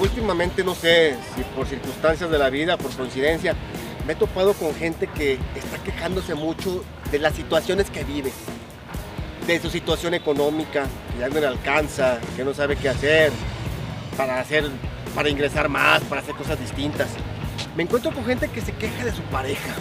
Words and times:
últimamente, 0.00 0.62
no 0.62 0.74
sé, 0.74 1.16
si 1.34 1.42
por 1.56 1.66
circunstancias 1.66 2.30
de 2.30 2.38
la 2.38 2.50
vida, 2.50 2.76
por 2.76 2.94
coincidencia, 2.94 3.54
me 4.06 4.12
he 4.12 4.16
topado 4.16 4.52
con 4.54 4.74
gente 4.74 5.06
que 5.06 5.38
está 5.54 5.78
quejándose 5.82 6.34
mucho 6.34 6.84
de 7.10 7.18
las 7.18 7.34
situaciones 7.34 7.90
que 7.90 8.04
vive, 8.04 8.32
de 9.46 9.60
su 9.60 9.70
situación 9.70 10.14
económica, 10.14 10.86
que 11.12 11.20
ya 11.20 11.28
no 11.28 11.40
le 11.40 11.46
alcanza, 11.46 12.18
que 12.36 12.44
no 12.44 12.52
sabe 12.54 12.76
qué 12.76 12.88
hacer 12.88 13.32
para 14.16 14.40
hacer, 14.40 14.68
para 15.14 15.28
ingresar 15.30 15.68
más, 15.68 16.02
para 16.02 16.20
hacer 16.20 16.34
cosas 16.34 16.58
distintas. 16.60 17.08
Me 17.76 17.84
encuentro 17.84 18.12
con 18.12 18.24
gente 18.24 18.48
que 18.48 18.60
se 18.60 18.72
queja 18.72 19.04
de 19.04 19.12
su 19.12 19.22
pareja, 19.22 19.74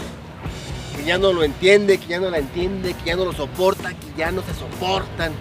que 0.96 1.04
ya 1.04 1.18
no 1.18 1.34
lo 1.34 1.44
entiende, 1.44 1.98
que 1.98 2.08
ya 2.08 2.20
no 2.20 2.30
la 2.30 2.38
entiende, 2.38 2.94
que 2.94 3.06
ya 3.06 3.16
no 3.16 3.26
lo 3.26 3.34
soporta, 3.34 3.90
que 3.90 4.18
ya 4.18 4.32
no 4.32 4.42
se 4.44 4.54
soportan. 4.54 5.34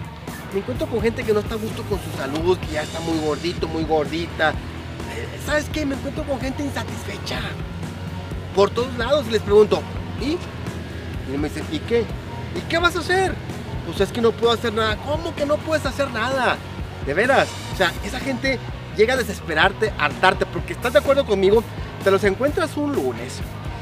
Me 0.53 0.59
encuentro 0.59 0.87
con 0.87 1.01
gente 1.01 1.23
que 1.23 1.31
no 1.31 1.41
está 1.41 1.55
a 1.55 1.57
gusto 1.57 1.83
con 1.83 1.99
su 1.99 2.17
salud, 2.17 2.57
que 2.57 2.73
ya 2.73 2.81
está 2.81 2.99
muy 3.01 3.19
gordito, 3.19 3.67
muy 3.67 3.83
gordita. 3.83 4.49
Eh, 4.49 5.39
¿Sabes 5.45 5.65
qué? 5.71 5.85
Me 5.85 5.95
encuentro 5.95 6.23
con 6.23 6.39
gente 6.39 6.63
insatisfecha. 6.63 7.39
Por 8.55 8.71
todos 8.71 8.97
lados 8.97 9.27
les 9.27 9.41
pregunto, 9.43 9.81
¿y? 10.19 10.37
Y 11.31 11.37
me 11.37 11.49
dicen, 11.49 11.65
¿y 11.71 11.79
qué? 11.79 12.03
¿Y 12.55 12.61
qué 12.67 12.79
vas 12.79 12.95
a 12.95 12.99
hacer? 12.99 13.35
Pues 13.85 14.01
es 14.01 14.11
que 14.11 14.21
no 14.21 14.31
puedo 14.31 14.51
hacer 14.51 14.73
nada. 14.73 14.97
¿Cómo 15.05 15.35
que 15.35 15.45
no 15.45 15.57
puedes 15.57 15.85
hacer 15.85 16.09
nada? 16.09 16.57
De 17.05 17.13
veras. 17.13 17.47
O 17.73 17.77
sea, 17.77 17.93
esa 18.03 18.19
gente 18.19 18.57
llega 18.97 19.13
a 19.13 19.17
desesperarte, 19.17 19.93
a 19.99 20.05
hartarte, 20.05 20.47
porque 20.47 20.73
estás 20.73 20.93
de 20.93 20.99
acuerdo 20.99 21.25
conmigo, 21.27 21.63
te 22.03 22.09
los 22.09 22.23
encuentras 22.23 22.75
un 22.75 22.93
lunes 22.93 23.39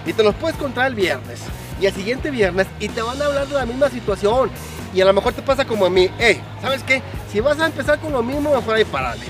y 0.08 0.14
te 0.14 0.24
los 0.24 0.34
puedes 0.36 0.58
encontrar 0.58 0.88
el 0.88 0.96
viernes 0.96 1.42
y 1.80 1.86
el 1.86 1.94
siguiente 1.94 2.32
viernes 2.32 2.66
y 2.80 2.90
te 2.90 3.02
van 3.02 3.22
a 3.22 3.26
hablar 3.26 3.48
de 3.48 3.54
la 3.54 3.66
misma 3.66 3.90
situación 3.90 4.50
y 4.94 5.02
a 5.02 5.06
lo 5.06 5.14
mejor 5.14 5.34
te 5.34 5.42
pasa 5.42 5.66
como 5.66 5.86
a 5.86 5.90
mí, 5.90 6.10
hey, 6.18 6.42
¿sabes 6.62 6.82
qué? 6.82 7.04
Si 7.32 7.40
vas 7.40 7.60
a 7.60 7.66
empezar 7.66 8.00
con 8.00 8.14
lo 8.14 8.24
mismo, 8.24 8.56
mejor 8.56 8.76
ahí 8.76 8.86
parale. 8.86 9.26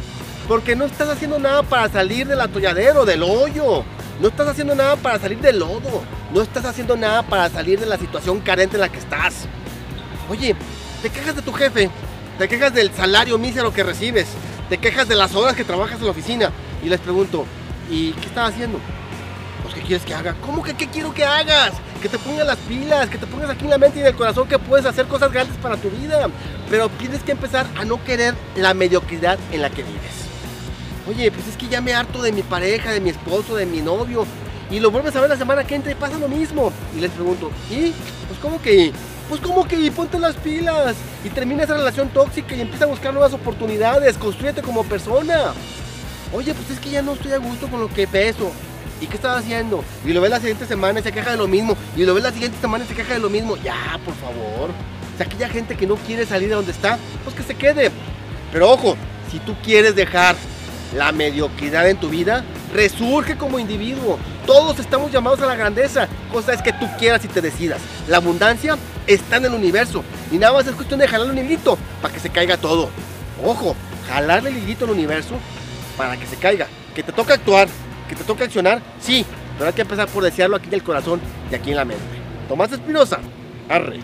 Porque 0.48 0.76
no 0.76 0.86
estás 0.86 1.10
haciendo 1.10 1.40
nada 1.40 1.64
para 1.64 1.90
salir 1.90 2.28
del 2.28 2.40
atolladero, 2.40 3.06
del 3.06 3.24
hoyo. 3.24 3.84
No 4.22 4.30
estás 4.30 4.48
haciendo 4.48 4.76
nada 4.76 4.96
para 4.96 5.20
salir 5.20 5.40
del 5.40 5.60
lodo. 5.60 6.04
No 6.34 6.42
estás 6.42 6.64
haciendo 6.64 6.96
nada 6.96 7.24
para 7.24 7.50
salir 7.50 7.80
de 7.80 7.86
la 7.86 7.98
situación 7.98 8.40
carente 8.40 8.78
en 8.78 8.82
la 8.82 8.90
que 8.90 9.00
estás. 9.00 9.48
Oye, 10.30 10.56
te 11.02 11.10
quejas 11.10 11.36
de 11.36 11.42
tu 11.42 11.52
jefe, 11.52 11.90
te 12.38 12.48
quejas 12.48 12.74
del 12.74 12.92
salario 12.92 13.38
mísero 13.38 13.74
que 13.74 13.84
recibes, 13.84 14.28
te 14.70 14.78
quejas 14.78 15.08
de 15.08 15.16
las 15.16 15.36
horas 15.36 15.56
que 15.56 15.64
trabajas 15.64 16.00
en 16.00 16.06
la 16.06 16.12
oficina. 16.12 16.52
Y 16.84 16.90
les 16.90 17.00
pregunto, 17.00 17.46
¿y 17.90 18.12
qué 18.14 18.28
estás 18.28 18.54
haciendo? 18.54 18.80
Pues, 19.68 19.80
¿qué 19.82 19.86
quieres 19.86 20.06
que 20.06 20.14
haga? 20.14 20.34
¿Cómo 20.46 20.64
que 20.64 20.74
qué 20.76 20.88
quiero 20.88 21.14
que 21.14 21.26
hagas? 21.26 21.74
Que 22.02 22.08
te 22.08 22.18
pongas 22.18 22.48
las 22.48 22.56
pilas, 22.56 23.10
que 23.10 23.18
te 23.18 23.28
pongas 23.28 23.50
aquí 23.50 23.66
en 23.66 23.72
la 23.72 23.78
mente 23.78 23.98
y 23.98 24.02
en 24.02 24.08
el 24.08 24.16
corazón 24.16 24.48
que 24.48 24.58
puedes 24.58 24.86
hacer 24.86 25.08
cosas 25.08 25.30
grandes 25.30 25.58
para 25.58 25.76
tu 25.76 25.90
vida. 25.90 26.30
Pero 26.70 26.88
tienes 26.88 27.22
que 27.22 27.34
empezar 27.34 27.66
a 27.76 27.84
no 27.84 28.02
querer 28.02 28.34
la 28.56 28.74
mediocridad 28.74 29.38
en 29.52 29.62
la 29.62 29.70
que 29.70 29.84
vives. 29.84 30.30
Oye, 31.06 31.30
pues 31.32 31.50
es 31.50 31.58
que 31.58 31.68
ya 31.68 31.82
me 31.82 31.94
harto 31.94 32.22
de 32.22 32.32
mi 32.32 32.44
pareja, 32.44 32.92
de 32.92 33.02
mi 33.02 33.10
esposo, 33.10 33.58
de 33.58 33.66
mi 33.66 33.82
novio. 33.82 34.26
Y 34.72 34.80
lo 34.80 34.90
vuelves 34.90 35.14
a 35.18 35.20
ver 35.20 35.30
la 35.30 35.36
semana 35.36 35.66
que 35.66 35.76
entra 35.76 35.92
y 35.92 35.96
pasa 35.96 36.18
lo 36.18 36.30
mismo. 36.30 36.72
Y 36.96 37.02
les 37.02 37.12
pregunto, 37.12 37.52
¿y? 37.70 37.92
Pues 38.28 38.40
¿cómo 38.42 38.62
que? 38.62 38.94
Pues 39.28 39.42
¿cómo 39.42 39.68
que 39.68 39.78
y? 39.78 39.92
Ponte 39.92 40.18
las 40.18 40.38
pilas. 40.38 40.96
Y 41.26 41.30
termina 41.30 41.64
esa 41.64 41.76
relación 41.76 42.08
tóxica 42.08 42.56
y 42.56 42.62
empieza 42.62 42.86
a 42.86 42.88
buscar 42.88 43.12
nuevas 43.12 43.34
oportunidades. 43.34 44.18
Construyete 44.18 44.62
como 44.62 44.86
persona. 44.86 45.52
Oye, 46.32 46.54
pues 46.54 46.70
es 46.70 46.80
que 46.80 46.92
ya 46.92 47.02
no 47.02 47.16
estoy 47.16 47.34
a 47.34 47.38
gusto 47.38 47.68
con 47.68 47.82
lo 47.82 47.90
que 47.90 48.08
peso. 48.08 48.50
¿Y 49.00 49.08
qué 49.08 49.16
estás 49.16 49.38
haciendo? 49.38 49.84
Y 50.06 50.14
lo 50.14 50.22
ves 50.22 50.32
la 50.32 50.40
siguiente 50.40 50.66
semana 50.66 51.00
y 51.00 51.04
se 51.04 51.12
queja 51.12 51.32
de 51.32 51.38
lo 51.38 51.48
mismo. 51.48 51.78
Y 51.96 52.04
lo 52.04 52.14
ves 52.14 52.24
la 52.24 52.32
siguiente 52.32 52.58
semana 52.60 52.86
y 52.86 52.88
se 52.88 52.96
queja 52.96 53.14
de 53.14 53.20
lo 53.20 53.30
mismo. 53.30 53.58
Ya, 53.58 54.00
por 54.04 54.16
favor. 54.16 54.72
O 55.20 55.24
aquella 55.24 55.50
gente 55.50 55.76
que 55.76 55.88
no 55.88 55.96
quiere 55.96 56.26
salir 56.26 56.50
de 56.50 56.56
donde 56.56 56.72
está, 56.72 56.98
pues 57.24 57.36
que 57.36 57.44
se 57.44 57.56
quede. 57.56 57.92
Pero 58.52 58.70
ojo, 58.70 58.96
si 59.32 59.40
tú 59.40 59.56
quieres 59.64 59.96
dejar 59.96 60.36
la 60.96 61.12
mediocridad 61.12 61.90
en 61.90 61.98
tu 61.98 62.10
vida, 62.10 62.44
resurge 62.74 63.38
como 63.38 63.60
individuo. 63.60 64.20
Todos 64.46 64.80
estamos 64.80 65.12
llamados 65.12 65.42
a 65.42 65.46
la 65.46 65.56
grandeza. 65.56 66.08
Cosa 66.32 66.54
es 66.54 66.62
que 66.62 66.74
tú 66.74 66.88
quieras 66.98 67.24
y 67.26 67.28
te 67.28 67.42
decidas. 67.42 67.82
La 68.08 68.18
abundancia 68.18 68.78
está 69.06 69.38
en 69.38 69.46
el 69.46 69.54
universo. 69.54 70.04
Y 70.32 70.38
nada 70.38 70.54
más 70.54 70.68
es 70.68 70.76
cuestión 70.76 71.00
de 71.00 71.08
jalarle 71.08 71.34
un 71.34 71.40
hilito 71.40 71.78
para 72.02 72.14
que 72.14 72.20
se 72.20 72.30
caiga 72.30 72.58
todo. 72.58 72.90
Ojo, 73.44 73.76
jalarle 74.08 74.50
el 74.50 74.58
hilito 74.58 74.86
al 74.86 74.92
universo 74.92 75.36
para 75.98 76.18
que 76.18 76.26
se 76.26 76.38
caiga. 76.38 76.68
Que 76.96 77.04
te 77.04 77.12
toca 77.12 77.36
actuar, 77.36 77.68
que 78.08 78.16
te 78.16 78.24
toca 78.24 78.46
accionar, 78.46 78.82
sí. 79.00 79.26
Pero 79.58 79.68
hay 79.68 79.74
que 79.74 79.82
empezar 79.82 80.08
por 80.08 80.24
desearlo 80.24 80.56
aquí 80.56 80.68
en 80.68 80.76
el 80.76 80.84
corazón 80.84 81.20
y 81.52 81.56
aquí 81.56 81.72
en 81.72 81.78
la 81.78 81.86
mente. 81.86 82.04
Tomás 82.48 82.72
Espinosa, 82.72 83.20
arre. 83.70 84.00